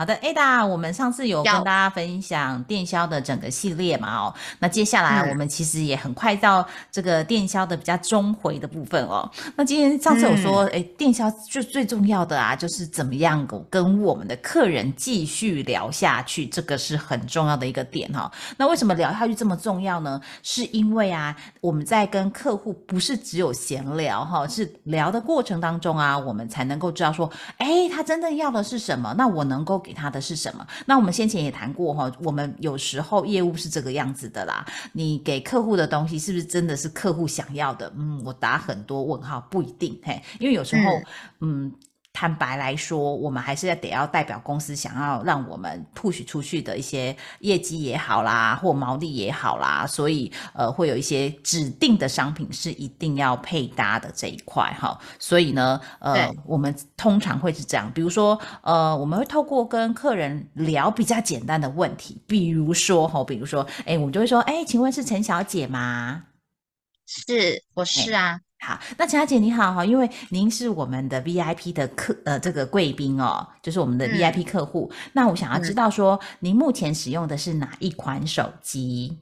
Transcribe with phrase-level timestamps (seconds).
[0.00, 4.16] 好的，Ada，我们上次有跟大家分享电销的整个系列嘛？
[4.16, 9.30] 哦，那接下来我们其实也很快到这个电销的比较中回的部分哦。
[9.56, 18.32] 那今天上次有说，哎，电销就最重要的啊，就是怎么样跟我们的客人继续聊下去，这个是很重要的一个点哈。
[18.56, 20.18] 那为什么聊下去这么重要呢？
[20.42, 29.14] 是因为啊，我们在跟客户不是只有闲聊哈，是聊的过程当中啊，我们才能够知道说，哎，他真正要的是什么？
[29.18, 30.66] 那我能够他的是什么？
[30.86, 34.64] 那我们先前也谈过哈，我们有时候业务是这个样子的啦。
[34.92, 37.92] 你给客户的东西是不是真的是客户想要的？
[37.96, 40.82] 嗯，我打很多问号，不一定嘿，因为有时候
[41.40, 41.72] 嗯。
[42.12, 54.98] 坦白来说，我们还是要得要代表公司想要让我们 push 出去的一些业绩也好啦，或毛利也好啦，所以呃会有一些指定的商品是一定要配搭的这一块哈。
[55.18, 66.24] 所以呢，呃，我们通常会是这样，比如说呃，我们会透过跟客人聊比较简单的问题，比如说哈，比如说哎，我们就会说哎，请问是陈小姐吗？
[67.06, 68.40] 是，我是啊。
[68.62, 74.92] 好，那乔小姐你好哈，因为您是我们的 V I P 的客呃这个贵宾哦，就是我们的 V I P 客户。
[75.14, 79.18] 那我想要知道说，您目前使用的是哪一款手机？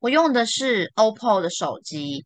[0.00, 2.24] 我用的是 OPPO 的手机。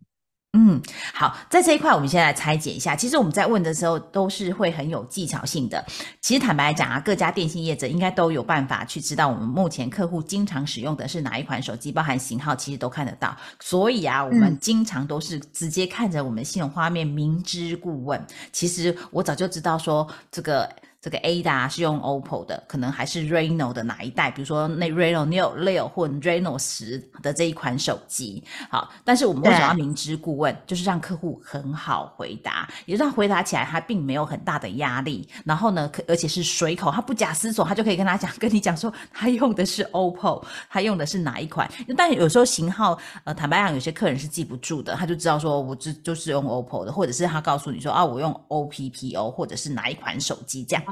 [0.55, 0.79] 嗯，
[1.15, 2.95] 好，在这一块，我们先来拆解一下。
[2.95, 5.83] 其实我们在问的时候都是会很有技巧性的。
[6.21, 13.35] 其实坦白来讲啊，各家电信业者应该都有办法去知道我们目前客户经常使用的是哪一款手机，包含型号，其实都看得到。
[13.61, 18.23] 所以啊，我们经常都是直接看着我们系统画面，明知故问。
[18.53, 20.69] 其实我早就知道说这个。
[21.03, 24.31] 这个 Ada 是用 OPPO 的，可能还是 Reno 的哪一代？
[24.31, 28.41] 比如说那 Reno 六六或 Reno 十的这一款手机。
[28.71, 30.57] 好，但是我们为什么要明知故问？
[30.65, 35.29] 就是让客户很好回答，也让回答起来他并没有很大的压力。
[35.45, 41.69] 然后呢，而且是随口，他不假思索，他就可以跟他讲，跟你讲说他用的是 OPPO，他用的是哪一款。
[41.97, 50.92] 但有时候型号，呃，坦白讲，有些客人是记不住的，他就知道说我这就是用 OPPO 的，或者是他告诉你说啊，我用 OPPO 或者是哪一款手机这样。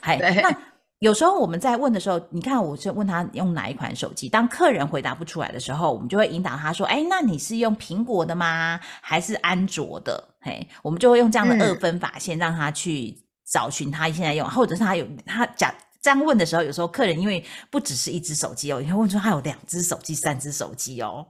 [0.00, 0.54] 还 那
[0.98, 4.28] 有时候我们在问的时候，你看，我是问他用哪一款手机。
[4.28, 8.78] 当客人回答不出来的时候，我们就会引导他说：“哎，那你是用苹果的吗？
[9.00, 13.16] 还是安卓的？”嘿，我们就会用这样的二分法线让他去
[13.50, 21.26] 找寻他现在用，或者是他有他讲这样问的时候，有时候客人因为不只是一只手机哦，你会问出他有两只手机、三只手机哦。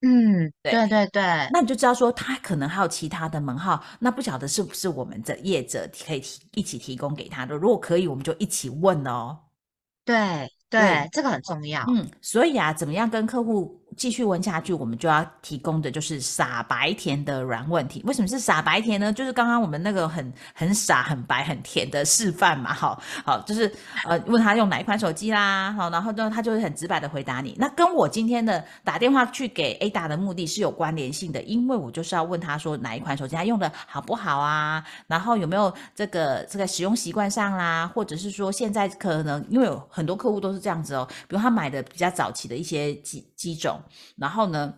[0.00, 1.22] 嗯，对对对，
[1.52, 7.56] 那你就知道说他可能还有其他的门号，那不晓得是不是我们的业者可以提一起提供给他的？
[7.56, 9.36] 如果可以，我们就一起问哦。
[10.04, 11.84] 对对，这个很重要。
[11.88, 13.82] 嗯，所以啊，怎么样跟客户？
[13.96, 18.02] 继续问下去，我们就要提供的就是傻白甜的软问题。
[18.06, 19.12] 为什么是傻白甜呢？
[19.12, 22.72] 就是刚刚我们那个很很傻、很白、很甜的示范嘛。
[22.72, 23.72] 好，好，就是
[24.04, 27.56] 呃，问他用哪一款手机啦，好，然后呢，他就会很直白的回答你。
[27.58, 43.77] 那跟我今天的打电话去给 Ada 的目的是有关联性的，因为我就是要问他说哪一款手机他用的好不好啊，然后有没有这个这个使用习惯上啦，或者是说现在可能因为有很多客户都是这样子哦，比如他买的比较早期的一些机机种。
[44.16, 44.74] 然后呢？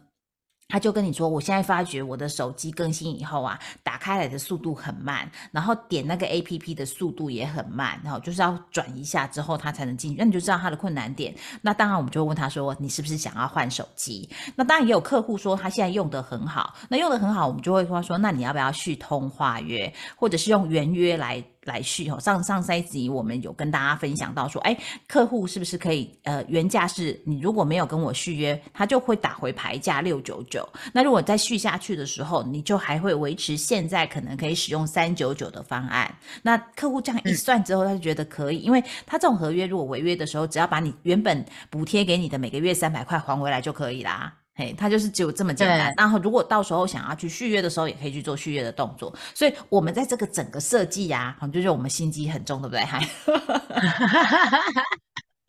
[0.72, 11.34] 他就跟你说，我现在发觉我的手机更新以后啊，打开来的速度很慢，然后点那个 A P P 的速度也很慢，然后就是要转一下之后他才能进去，那你就知道他的困难点。
[11.60, 14.30] 那当然我们就会问他说，你是不是想要换手机？
[14.54, 22.10] 那当然也有客户说他现在用的很好，那用的很好，我们就会说说，那你要不要续通话约，或者是用原约来来续？
[22.10, 24.76] 哦，上上赛集我们有跟大家分享到说，哎，
[25.06, 30.68] 客户是不是可以呃原价是你如果没有跟我续约，他就会打回牌价六九九。
[30.92, 36.12] 那如果再续下去的时候，你就还会维持现在可能可以使用三九九的方案。
[36.42, 44.39] 那客户这样一算之后，他就觉得可以，因为他这种合约如果违约的时候，只要把你原本补贴给你的每个月三百块还回来就可以啦。
[44.60, 45.94] 嘿，他就是只有这么简单。
[45.96, 49.10] 然后如果到时候想要去续约的时候，也可以去做续约的动作。
[49.34, 52.84] 所以我们在这个整个设计呀，就是我们心机很重，对不对？
[52.84, 53.00] 还。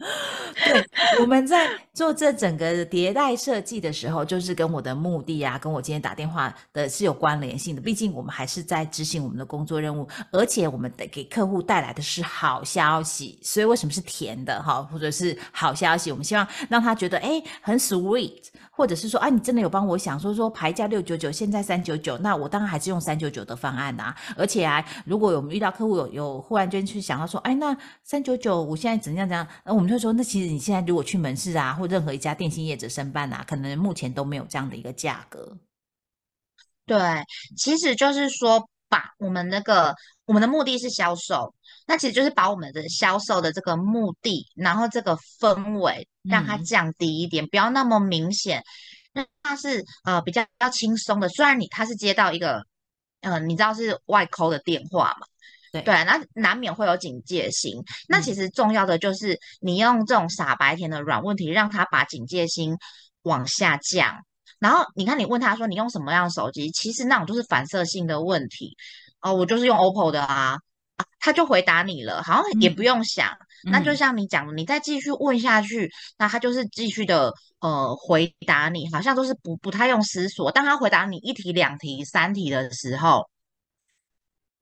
[0.65, 0.86] 对，
[1.19, 7.81] 我们在做这整个迭代设计的时候，就是跟我的目的啊，跟我今天打电话的是有关联性的。
[7.81, 13.39] 毕竟我们还是在执行我们的工作任务，而且我们得给客户带来的是好消息。
[13.44, 16.12] 所以为什么是甜的哈，或者是好消息？
[16.12, 24.15] 我们希望让他觉得哎很 sweet，或者是说啊，你真的有帮我想说说牌价六九九，现在三九九，那我当然还是用三九九的方案啊。
[24.36, 35.57] 而且啊，如果我们遇到客户有有忽然间去想到说，哎，那三九九我现在怎样怎样，那我们就说，那其实你现在如果去门市啊，或任何一家电信业者申办啊，可能目前都没有这样的一个价格。
[36.85, 36.97] 对，
[37.57, 39.93] 其实就是说，把我们那个
[40.25, 41.53] 我们的目的是销售，
[41.88, 48.63] 那其实就是把我们的销售的这个目的，然后这个氛围让它降低一点，不要那么明显。
[49.13, 52.65] 那它是呃比较比较轻松的，虽然你他是接到一个，
[53.21, 55.27] 呃，你知道是外扣的电话嘛？
[55.71, 57.81] 对对，那难免会有警戒心。
[58.07, 62.75] 那其实重要的就是你用这种傻白甜的软问题，让他把警戒心
[63.23, 64.23] 往下降。
[64.59, 68.75] 然后你看，你问他说你用什么样的手机，其实那种就是反射性的问题。
[69.21, 70.57] 哦，我就是用 OPPO 的啊，
[70.97, 73.29] 啊，他就回答你了，好像也不用想。
[73.63, 80.51] 那就像你讲的，你再继续问下去，那他就是继续的呃回答你，好像都是不不太用思索。
[80.51, 83.29] 当他回答你一题、两题、三题的时候，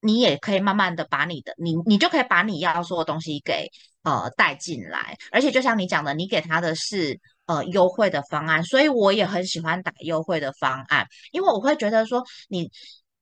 [0.01, 3.67] 你也可以慢慢的把你的你你就可以把你要说的东西给
[4.03, 5.17] 呃带进来。
[5.31, 12.69] 而且就像你讲的，你给他的是呃优惠的方案，所以我也很喜欢打优惠的方案，因为我会觉得说你。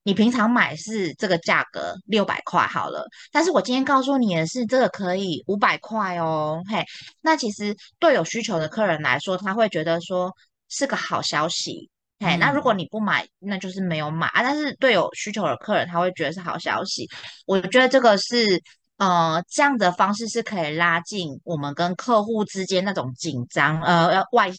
[0.04, 6.82] 你平常买是这个价格六百块好了，但是我今天告诉你的是这个可以五百块哦，嘿，
[7.20, 10.34] 那其实对有需求的客人来说，他会觉得说
[10.70, 14.42] 是个好消息，嘿，那如果你不买，那就是没有买啊。
[14.42, 17.08] 但是对有需求的客人，他会觉得是好消息。
[17.46, 18.62] 我觉得这个是
[18.98, 24.52] 呃这样的方式是可以拉近我们跟客户之间那种紧张，呃，外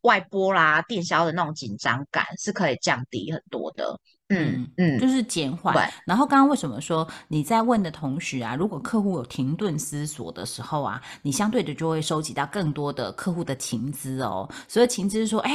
[0.00, 4.00] 外拨啦、电销的那种紧张感是可以降低很多的。
[4.28, 5.90] 嗯嗯，就是减缓。
[6.06, 14.48] 然后刚刚为什么说你在问的同时啊，如果客户有停顿思索的时候啊，你相对的就会收集到更多的客户的情资哦。
[14.66, 15.54] 所以情资是说，哎，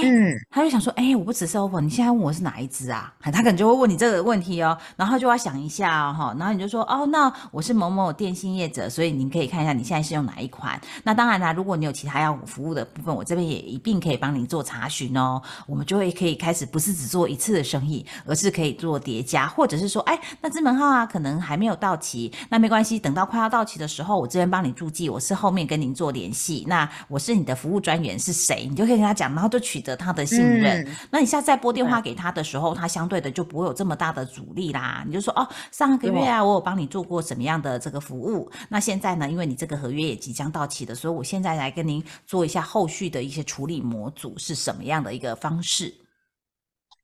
[0.52, 3.12] 他就想说，哎，我不只是 OPPO，你现在问我是哪一支啊？
[3.19, 4.78] 他可能就会问你这个问题哦。
[4.96, 10.80] 然后就要想一下哈，然后你就说，哦，那我是某某电信业者，所以您可以看一下你现在是用哪一款。
[11.04, 15.42] 那当然啦，如果你有其他要服务的部分，我这边也一并可以帮您做查询哦。
[15.66, 18.67] 我们就会可以开始不是只做一次的生意，而是可以。
[18.74, 30.88] 做叠加，或者是说，哎，那资门号啊，可能还没有到期，那没关系，等到快要到期的时候，我这边帮你注记，我是后面跟您做联系，那我是你的服务专员是谁，你就可以跟他讲，然后就取得他的信任。
[31.10, 35.04] 那你下次再拨电话给他的时候，他相对的就不会有这么大的阻力啦。
[35.06, 45.94] 你就说，哦，上个月啊，我有帮你做过什么样的这个服务，那现在呢，因为你这个合约也即将到期的，所以我现在来跟您做一下后续的一些处理模组是什么样的一个方式。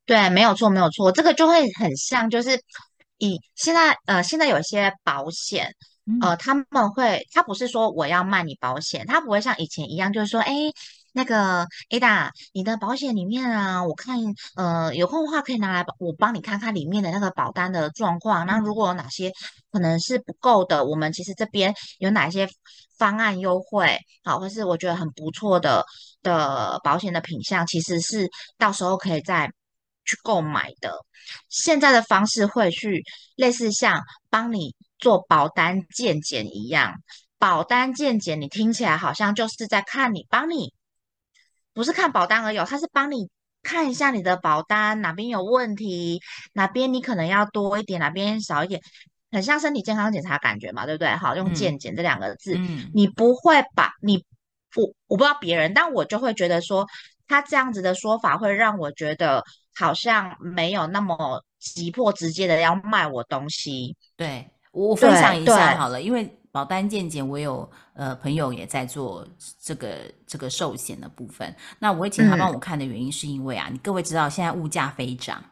[0.06, 2.60] 对，没有错，没有错，这个就会很像，就是
[3.20, 5.74] 以现在呃，现在有一些保险，
[6.22, 10.54] 呃，他们会，他不是说我要卖你保险，他不会像以前一样，就是说，哎，
[11.14, 14.18] 那个 Ada，你的保险里面啊，我看，
[14.58, 19.32] 呃，有空的话可以拿来我帮你看看里面的那个保单的状况，那如果有哪些
[19.72, 22.46] 可能是不够的，我们其实这边有哪些
[22.98, 25.86] 方案优惠，好，或是我觉得很不错的
[26.22, 29.50] 的保险的品相，其实是到时候可以在。
[30.06, 30.94] 去购买的，
[31.50, 33.04] 现在的方式会去
[33.36, 36.96] 类似像帮你做保单鉴检一样，
[37.38, 40.74] 保单鉴检你听起来好像就是在看你帮你，
[41.74, 43.30] 不是看保单而已，他是帮你
[43.62, 48.82] 看一下你的保单哪边有问题，哪边你可能要多一点，哪边少一点，
[49.32, 51.16] 很像身体健康检查感觉嘛，对不对？
[51.16, 52.58] 好，用鉴检这两个字，
[52.94, 54.26] 你不会把你
[54.76, 56.86] 我我不知道别人，但我就会觉得说，
[57.26, 59.46] 他这样子的说法会让我觉得。
[59.76, 63.96] 好像没有那么急迫，直接的要卖我东西。
[64.16, 69.28] 对我分享一下好了，因为保单健检，我有呃朋友也在做
[69.62, 71.56] 这个这个寿险的部分。
[71.80, 75.44] 那我会请他帮我看的原因，是因为啊，你各位知道现在物价飞涨。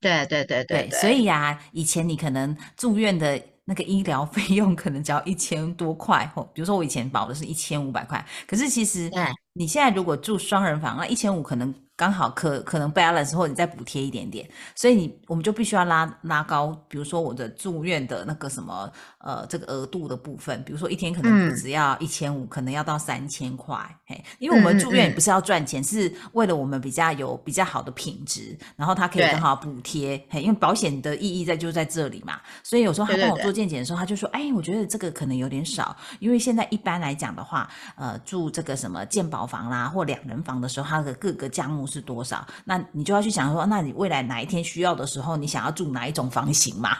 [0.00, 9.10] 对对对对，所以啊，以前你可能住院的那个医疗 费用可能只要一千多块，或比如说我以前保的是一千五百块，可是其实
[9.56, 11.74] 你现在如果住双人房，那一千五可能。
[11.98, 41.86] 刚好可可能 balance 或者你再补贴一点点，所以你我们就必须要拉拉高，比如说我的住院的那个什么呃这个额度的部分，比如说一天可能不只要一千五，可能要到三千块，嘿，因为我们住院也不是要赚钱，是为了我们比较有比较好的品质，然后它可以更好补贴，嘿，因为保险的意义在就在这里嘛，所以有时候他跟我做健检的时候，他就说，哎，我觉得这个可能有点少，因为现在一般来讲的话，呃，住这个什么健保房啦或两人房的时候，它的各个项目。
[41.86, 42.44] 是多少？
[42.64, 46.96] 那你就要去想说，那你未来哪一天需要的时候，你想要住哪一种房型嘛？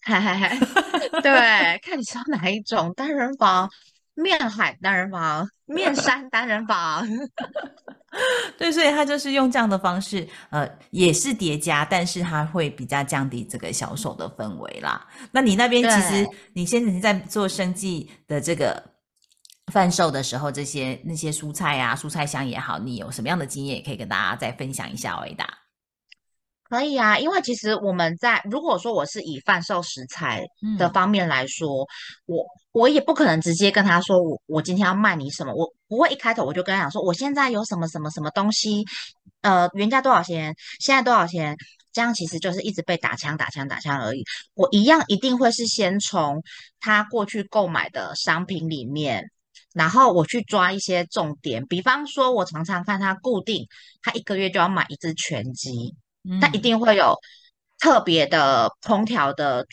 [0.00, 0.58] 嗨嗨嗨，
[1.20, 3.70] 对，看你要哪一种单人房、
[4.14, 7.06] 面海单人房、面山单人房。
[8.56, 15.06] 对，所以他就是用这样的方式，呃，也是叠加，但是他会比较降低这个销售的氛围啦。
[15.32, 18.93] 那你那边其实你现在在做生计的这个。
[19.72, 25.48] 贩售的时候，这些那些蔬菜啊，蔬菜箱也好，你有什么样的经验，也可以跟大家再分享一下，维达。
[26.62, 30.42] 可以啊，因为其实我们在如果说我是以贩售食材
[30.78, 31.86] 的方面来说，
[32.26, 38.84] 我我也不可能直接跟他说我我今天要卖你什么，我不会一开头我就跟他讲说我现在有什么什么什么东西，
[39.42, 41.56] 呃，原价多少钱，现在多少钱，
[41.92, 44.24] 这样其实就是一直被打枪打枪打枪而已。
[44.54, 46.42] 我一样一定会是先从
[46.80, 49.30] 他过去购买的商品里面。
[49.74, 53.66] 然后我去抓一些重点，比方说，我常常看他固定，
[54.00, 55.94] 他一个月就要买一只全鸡，
[56.40, 57.14] 他一定会有
[57.78, 59.66] 特别的烹调的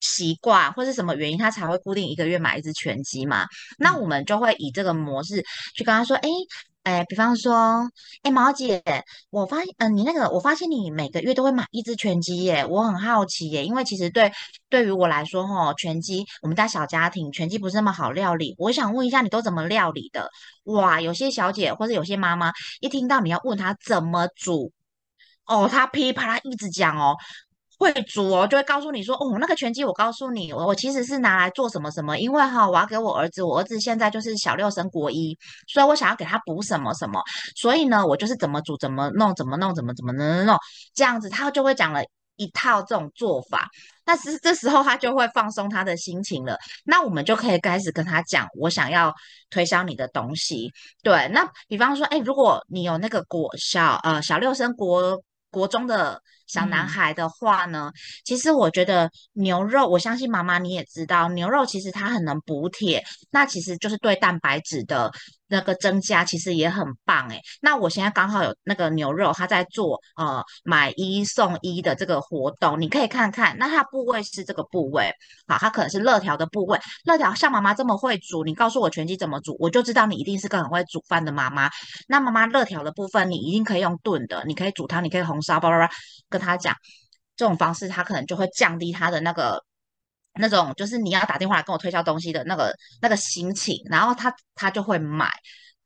[0.00, 3.46] 习惯，或是什么原因，他才会固定一个月买一只全鸡嘛？
[3.78, 5.42] 那我们就会以这个模式
[5.74, 6.28] 去跟他说，哎。
[6.84, 7.90] 哎，比方说，
[8.22, 8.82] 哎，毛姐，
[9.30, 14.30] 我发现，嗯，你那个，我发现你每个月都会买一只全鸡耶，我很好奇耶，因为其实对
[14.68, 20.30] 对于我来说，哈，全鸡，我们家小家庭，全鸡不是那么好料理，我想问一下，你都怎么料理的？
[20.64, 24.70] 哇，有些小姐或者有些妈妈，一听到你要问她怎么煮，
[25.46, 27.16] 哦，她噼里啪啦一直讲哦。
[27.78, 37.20] 会煮哦，就会告诉你说，哦，那个拳击，我告诉你，我我其实是拿来做什么什么，因为哈，我要给我儿子，我儿子现在就是小六升国一，所以我想要给他补什么什么，
[37.56, 40.56] 所以呢，我就是怎么煮，怎么弄，怎么弄，怎么怎么弄弄，
[40.94, 42.00] 这样子，他就会讲了
[42.36, 43.68] 一套这种做法，
[44.06, 49.12] 那是这时候他就会放松他的心情了，那我们就可以开始跟他讲，我想要
[49.50, 50.70] 推销你的东西，
[51.02, 56.22] 对，那比方说，哎，如果你有那个国小呃小六升国国中的。
[56.46, 57.90] 小男孩的话呢，
[58.24, 65.10] 其实我觉得牛肉，我相信妈妈你也知道，牛肉其实它很能补铁，那其实就是对蛋白质的
[65.48, 67.40] 那个增加，其实也很棒诶。
[67.60, 75.10] 那我现在刚好有那个牛肉，它在做呃买一送一的这个活动，你可以看看，那它部位是这个部位，
[75.46, 81.70] 好，它可能是肋条的部位，肋条像妈妈这么会煮，你告诉我全鸡怎么煮，我就知道你一定是个很会煮饭的妈妈。
[82.08, 85.90] 那妈妈肋条的部分，你一定可以用炖的，你可以煮汤，你可以红烧，叭叭叭。
[86.34, 86.74] 跟他讲
[87.36, 89.62] 这种方式，他可能就会降低他的那个
[90.34, 95.30] 那种，就是你要打电话来跟我推销东西的那个那个心情，然后他他就会买。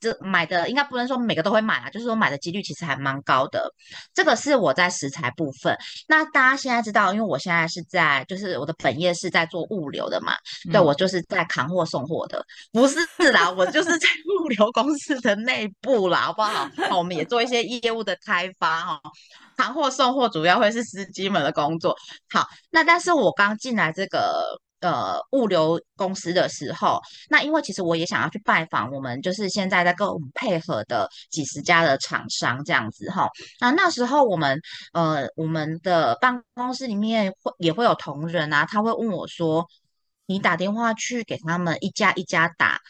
[0.00, 3.72] 这买的应该不能说每个都会买啊，就是说买的几率其实还蛮高的。
[4.14, 5.76] 这个是我在食材部分。
[6.06, 10.32] 那大家现在知道，因为我现在是在，就是我的本业是在做物流的嘛，
[10.70, 12.98] 对我就是在扛货送货的，不是
[13.32, 14.08] 啦，我就是在
[14.44, 16.68] 物流公司的内部啦，好不好？
[16.96, 19.00] 我们也做一些业务的开发哈，
[19.56, 21.96] 扛货送货主要会是司机们的工作。
[22.30, 24.60] 好，那但是我刚进来这个。
[24.80, 33.28] 呃，物流公司的时候，那因为其实我也想要去拜访我们，就是现在在跟我们配合的几十家的厂商这样子哈。
[33.60, 34.60] 那那时候我们
[34.92, 39.66] 呃，我们的办公室里面会也会有同仁啊，他会问我说
[40.26, 42.80] ：“你打电话去给他们一家一家打，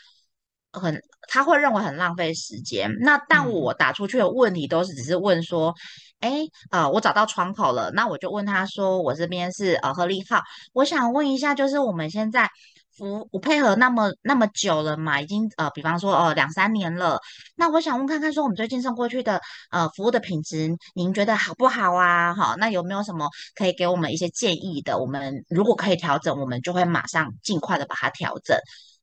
[0.73, 2.91] 很他会认为很浪费时间。
[3.01, 5.75] 那但我打出去的问题都是只是问说。”
[6.21, 12.51] 哎，呃，我找到窗口了，那我就问他说，我这边是呃合利号，我想问一下，就是我们现在
[12.97, 17.21] 服我配合那么那么久了嘛，已经呃，比方说呃两三年了，
[17.55, 22.35] 那我想问看看，说我们最近送过去的呃服务的品质，您觉得好不好啊？
[22.35, 24.99] 好，那有没有什么可以给我们一些建议的？
[24.99, 28.59] 我们如果可以调整，我们就会马上尽快的把它调整。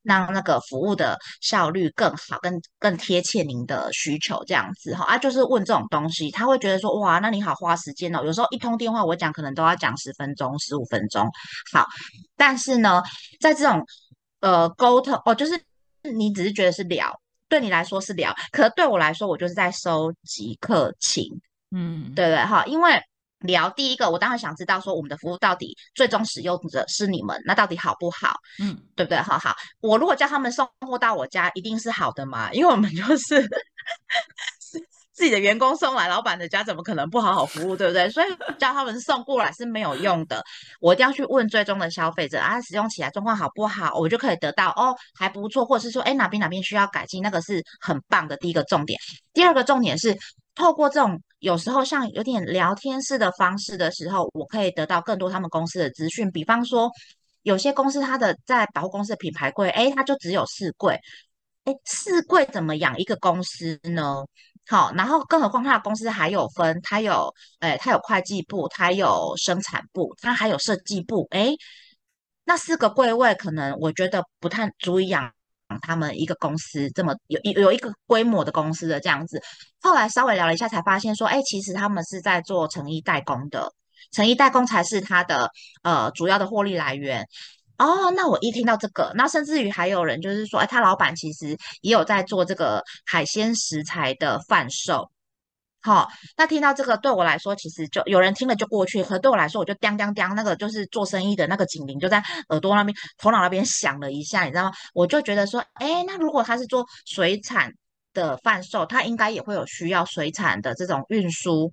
[0.06, 8.24] 让那个服务的效率更好，更更贴切您的需求，这样子哈啊，就是问这种东西，他会觉得说哇，那你好花时间哦。
[8.24, 11.28] 有时候一通电话我讲可能都要讲十分钟、十五分钟。
[11.74, 11.86] 好，
[12.38, 13.02] 但是呢，
[13.42, 13.84] 在这种
[14.40, 15.60] 呃沟通哦，就是
[16.14, 17.12] 你只是觉得是聊，
[17.50, 21.24] 对你来说是聊，可对我来说，我就是在收集客情，
[21.76, 23.02] 嗯，对对哈，因为。
[23.40, 28.36] 聊第一个，我当然想知道说我们的服务到底最终使用者是你们，那到底好不好？
[28.60, 29.18] 嗯，对不对？
[29.20, 33.48] 好好，我如果叫他们送货到我家，一定是好的嘛，因为我们就是
[35.14, 38.10] 自己的员工送来老板的家，怎么可能不好好服务，对不对？
[38.10, 38.28] 所以
[38.60, 40.44] 叫他们送过来是没有用的。
[40.82, 49.00] 我一定要去问最终的消费者啊，使用起来状况好不好，我就可以得到哦还不错，或者是说哎哪边哪边需要改进，那个是很棒的第一个重点。
[49.34, 50.18] 第二个重点是
[50.56, 56.32] 透过这种有时候像有点聊天式的方式的时候，我可以得到更多他们公司的资讯。
[56.32, 56.90] 比方说
[57.44, 61.00] 有些公司它的在百货公司的品牌柜，哎，它就只有四柜。
[61.66, 64.24] 哎，四柜怎么养一个公司呢？
[64.68, 71.28] 好，然后更何况他的公司还有分，他有，哎，他有会计部，他有生产部，他还有设计部。
[71.32, 71.56] 哎，
[72.46, 75.32] 那四个柜位可能我觉得不太足以养
[75.82, 79.42] 他们一个公司这么有有一个规模的公司的这样子。
[79.82, 83.72] 后来稍微聊了一下，才发现说，哎，其实他们是在做成衣代工的，
[84.12, 85.50] 成衣代工才是他的
[85.84, 87.26] 呃主要的获利来源。
[87.78, 95.12] 哦，那我一听到这个，那甚至于还有人就是说，哎，他老板其实也有在做这个海鲜食材的贩售。
[95.86, 102.18] 好，那听到这个对我来说，其实就有人听了就过去，可对我来说，我就叮叮叮，那个就是做生意的那个警铃就在
[102.50, 104.72] 耳朵那边、头脑那边响了一下，你知道吗？
[104.96, 107.72] 我就觉得说，哎，那如果他是做水产
[108.16, 111.72] 的贩售，他应该也会有需要水产的这种运输。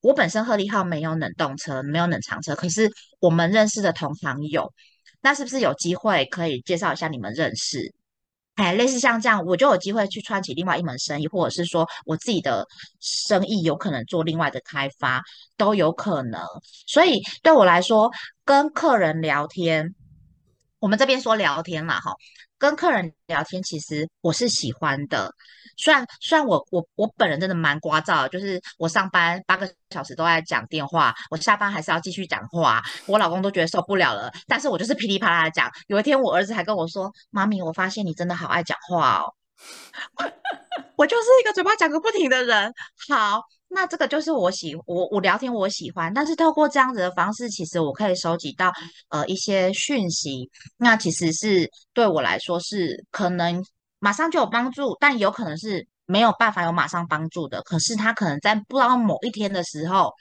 [0.00, 4.68] 我本身鹤立号没有冷冻车，没有冷藏车，可是我们认识的同行有。
[5.20, 7.94] 那是不是有机会可以介绍一下你们认识？
[8.54, 12.66] 哎，类似像这样，我就有机会去串起另外一门生意，或者是说我自己的
[13.00, 15.22] 生意有可能做另外的开发，
[15.56, 16.40] 都有可能。
[16.86, 18.10] 所以对我来说，
[18.44, 19.94] 跟客人聊天，
[20.78, 22.12] 我们这边说聊天嘛，哈。
[22.64, 25.30] 跟客人聊天，其实我是喜欢的。
[25.76, 34.32] 虽然虽然我我我本人真的蛮聒噪，就是我上班八个小时都在讲电话，我下班还是要继续讲话，我老公都觉得受不了了。
[34.46, 35.70] 但是我就是噼里啪啦的讲。
[35.88, 39.34] 有一天我儿子还跟我说：“妈咪，我发现你真的好爱讲话哦。”
[40.96, 42.72] 我 就是一个嘴巴讲个不停的人。
[43.08, 43.42] 好。
[43.68, 48.72] 那这个就是我喜我我聊天我喜欢，但是透过这样子的方式，其实我可以收集到
[49.08, 53.64] 呃一些讯息，那其实是对我来说是可能
[53.98, 57.62] 马上就有帮助，但有可能是没有办法有马上帮助的。
[57.62, 60.12] 可是他可能在不知道某一天的时候。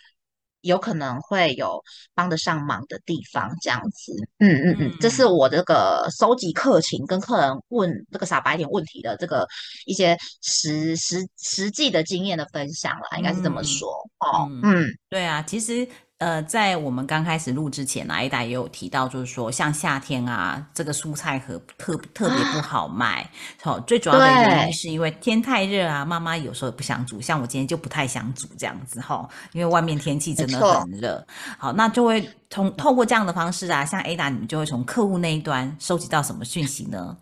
[0.63, 1.82] 有可能会有
[2.13, 9.48] 帮得上忙的地方，这样子，嗯嗯嗯，这是我这个收集客情跟客人问这个傻白点问题的这个
[9.86, 15.88] 一些实实实际的经验的分享了，应该是这么说哦，嗯，对啊，其实。
[16.23, 23.29] 呃，在我们刚开始录之前呢，Ada 也有提到，就是说像夏天啊，这个蔬菜盒特特别不好卖。
[23.62, 31.27] 好，最主要的原因是因为天太热啊，妈妈有时候也不想煮，像我今天就不太想煮这样子哈，因为外面天气真的很热。
[31.57, 37.17] 好，那就会通透过这样的方式啊，像 Ada 你们就会从客户那一端收集到什么讯息呢？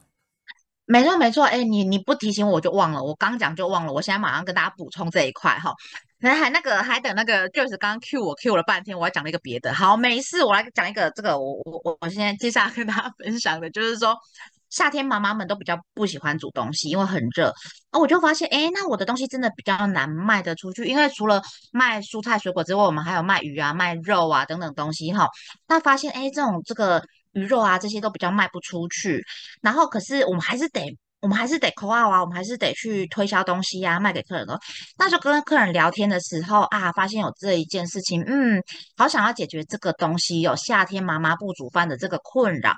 [0.86, 5.74] 没错没错，哎，你你不提醒我就忘了，我刚讲就忘了，我现在马上跟大家补充这一块哈。
[6.22, 9.74] 还还那个还等那个就是刚刚 Q 我 Q 了半天，我还讲了一个别的。
[9.74, 14.16] 好，没事，我来讲一个这个，我我我我现在接下来跟大家分享的就是说，
[14.70, 17.54] 夏天妈妈们都比较不喜欢煮东西，因为很热。
[17.90, 25.28] 啊我就发现，哎，那我的东西真的比较难卖得出去，因为除了卖蔬菜水果之外，我们还有卖鱼啊、卖肉啊等等东西哈。
[25.68, 27.04] 那发现，哎，这种这个
[27.34, 29.24] 鱼肉啊这些都比较卖不出去。
[29.62, 30.98] 然后可是我们还是得。
[31.22, 34.60] 我们还是得 call 啊，我们还是得去推销东西呀，卖给客人哦。
[34.98, 38.62] 那就跟客人聊天的时候啊，发现有这一件事情，嗯，
[38.98, 42.76] 好想要解决这个东西，有夏天妈妈不煮饭的这个困扰，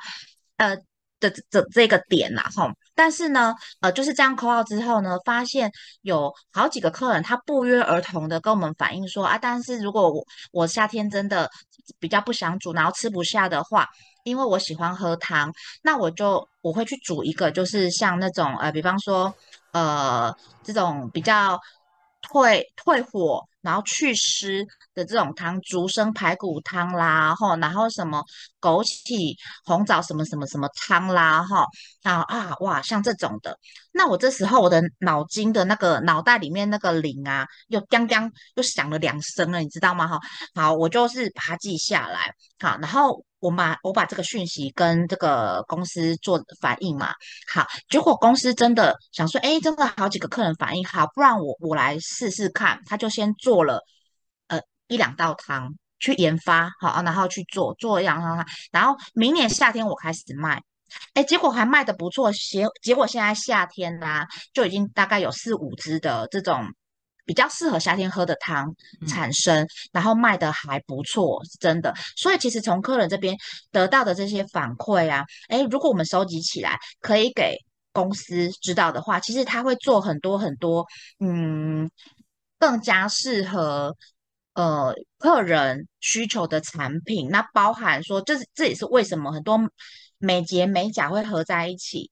[0.57, 0.75] 呃
[1.21, 2.69] 的这这个点呐，吼。
[2.93, 11.49] 但是呢，呃，就是这样 call 之后呢，发现有好几个客人他不约而同的跟我们反映说啊，但是如果我我夏天真的
[11.97, 13.87] 比较不想煮，然后吃不下的话。
[14.23, 19.33] 因为我喜欢喝汤，那我就我会去煮一个，就是像那种呃，比方说
[19.71, 20.33] 呃，
[20.63, 21.59] 这种比较
[22.21, 28.23] 退退火，然后去湿的这种汤，竹升排骨汤啦，哈，然后什么
[28.61, 31.65] 枸杞红枣什么什么什么汤啦，哈，
[32.03, 33.57] 啊啊哇，像这种的，
[33.91, 40.07] 那我这时候我的脑筋的那个脑袋里面那个铃啊，又刚刚又响了两声了，你知道吗？
[40.07, 40.19] 哈，
[40.55, 43.25] 好，我就是把它记下来，好，然后。
[43.43, 47.13] 我把我把这个讯息跟这个公司做反应嘛，
[47.53, 53.81] 好，结果公司真的想说，哎，真的好几个客人反应好，不然我我来试试看，他就先做了
[54.47, 60.61] 呃一两道汤去研发，好，然后去做做一样汤，然后明年夏天我开始卖，
[61.13, 66.65] 哎，结果还卖的不错，结结果现在夏天啦，就已经大概有四五支的这种。
[67.25, 68.75] 比较适合夏天喝的汤
[69.07, 71.93] 产生，然后卖的还不错，真的。
[72.15, 73.35] 所以其实从客人这边
[73.71, 77.55] 得到的这些反馈啊，诶，如果我们收集起来，可以给
[77.91, 80.85] 公司知道的话，其实他会做很多很多，
[81.19, 81.89] 嗯，
[82.59, 83.95] 更加适合
[84.53, 87.29] 呃客人需求的产品。
[87.29, 89.59] 那包含说，这是这也是为什么很多
[90.17, 92.09] 美睫美甲会合在一起。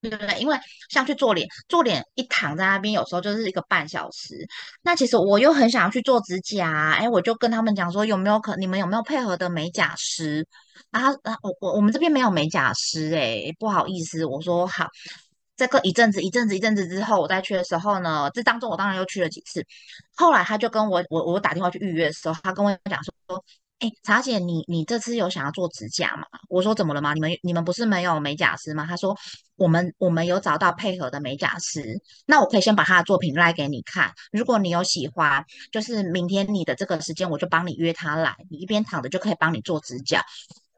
[0.00, 0.38] 对不对？
[0.38, 0.56] 因为
[0.90, 4.46] 像去做脸，做脸一躺在那边，有时候就是一个半小时。
[4.82, 10.46] 那其实我又很想要去做指甲，哎，我就跟他们讲说，有没有可你们有没有配合的美甲师？
[10.90, 14.86] 啊啊，我我我们这边没有美甲师，哎，不好意思，我说好。
[15.56, 19.66] 这个一阵子一阵子一阵子之后，我再去的时候呢，这当中我当然又去了几次。
[20.14, 23.44] 后来他就跟我我我打电话去预约的时候，他跟我讲说。
[23.80, 26.24] 哎，茶姐，你你这次有想要做指甲吗？
[26.48, 27.14] 我说怎么了吗？
[27.14, 28.84] 你们你们不是没有美甲师吗？
[28.84, 29.16] 他说
[29.54, 34.12] 我们我们有找到配合的美甲师，那我可以先把他的作品赖给你看。
[34.32, 40.24] 如果你有喜欢，就是明天你的这个时间，我就帮你约他来，你一边躺着就可以帮你做指甲。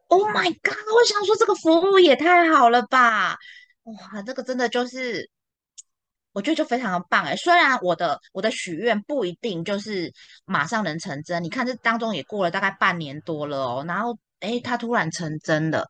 [0.09, 0.77] Oh my god！
[0.95, 3.39] 我想说这个服务也太好了吧！
[3.85, 5.31] 哇，这个真的就是。
[6.33, 10.13] 我觉得就非常的棒哎，虽然我的我的许愿不一定就是
[10.45, 15.85] 马上能成真，你看这当中也过了大概半年多了哦，然后哎，他突然成真了，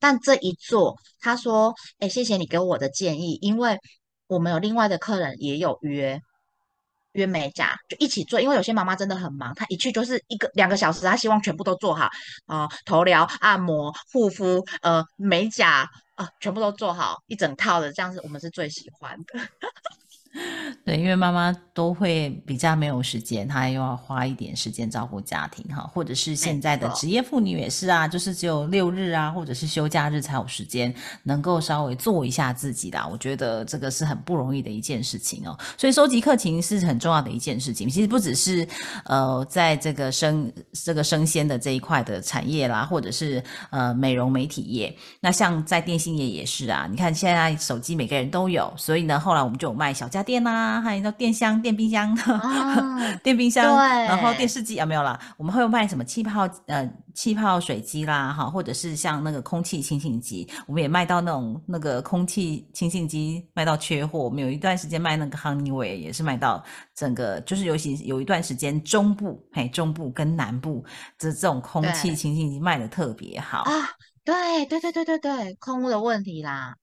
[0.00, 3.78] 但这一做，他说哎，谢谢你给我的建议，因为
[4.26, 6.20] 我们有另外的客人也有约
[7.12, 12.10] 约美甲，就一起做，因为有些妈妈真的很忙，她一去就是一个两个小时，她希望全部都做好
[12.46, 15.88] 啊，头疗、按摩、护肤、呃美甲。
[16.14, 19.40] 啊，全部都做好一整套的，这样子我们是最喜欢的。
[20.84, 30.92] 对，因为妈妈都会比较没有时间，她又要花一点时间照顾家庭哈，或者是现在的职业妇女也是啊，就是只有六日啊，或者是休假日才有时间
[31.22, 33.00] 能够稍微做一下自己的。
[33.10, 35.56] 我觉得这个是很不容易的一件事情哦。
[35.78, 37.88] 所以收集客情是很重要的一件事情。
[37.88, 38.66] 其实不只是
[39.04, 46.88] 呃，在这个生这个生鲜的这一块的产业啦，或者是呃美容媒体业，那像在电信业也是啊。
[46.90, 50.23] 你看现在手机每个人都有，所以呢，后来我们就有卖小家。
[50.24, 52.16] 电呐，还有那电箱、电冰箱、
[53.22, 55.16] 电冰箱，然后电视机啊没有啦。
[55.36, 64.18] 我们会有卖什么气泡呃气泡水机啦，哈，或者是像那个空气清新机，我们也卖到那种那个空气清新机卖到缺货。
[64.18, 70.84] 我们有一段时间卖那个 Honeywell 也是卖到整个，就是尤其有一段时间中部嘿中部跟南部
[71.18, 73.72] 这这种空气清新机卖的特别好啊。
[74.24, 76.74] 对对对对对对，空污的问题啦。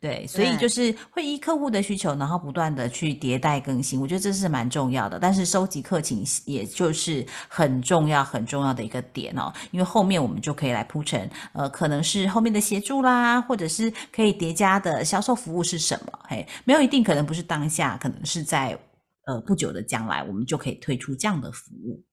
[0.00, 5.18] 对，所以就是会依客户的需求，然后不断的去迭代更新，我觉得这是蛮重要的。
[5.18, 16.18] 但是收集客情，也就是很重要很重要的一个点哦，因为后面我们就可以来铺陈，呃，可能是后面的协助啦，或者是可以叠加的销售服务是什么？
[16.28, 18.78] 嘿，没有一定，可能不是当下，可能是在
[19.26, 22.04] 呃不久的将来，我们就可以推出这样的服务。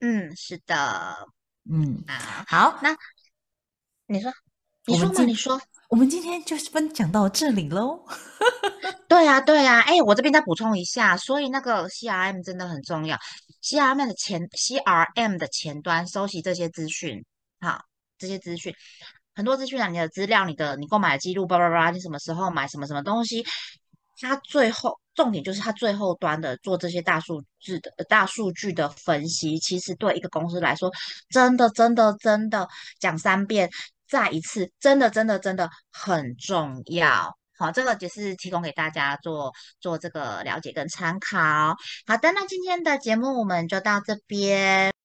[0.00, 1.16] 嗯，是的，
[1.70, 2.04] 嗯，
[2.46, 2.94] 好，那
[4.06, 4.30] 你说，
[4.88, 5.60] 你说嘛，你说。
[5.88, 8.04] 我们今天就是分享到这里喽。
[9.08, 13.16] 对呀，对呀，哎，我这边再补充一下，所以那个 CRM 真的很重要。
[13.62, 17.24] CRM 的前 CRM 的前端收集这些资讯，
[17.60, 17.80] 好，
[18.18, 18.74] 这些资讯
[19.34, 23.42] 很多资讯啊，你的资料、你的你购买的记录，叭叭叭，你什么时候买什么什么东西，
[24.20, 30.92] 它最后重点就是它最后端的做这些大数据的大数据的分析，其实对一个公司来说，
[31.30, 32.68] 真的真的真的
[33.00, 33.70] 讲三遍。
[34.08, 37.36] 再一次，真的，真的，真的很重要。
[37.58, 41.76] 好，这个就是提供给大家做做这个了解跟参考。
[42.06, 44.97] 好的，那今天的节目我们就到这边。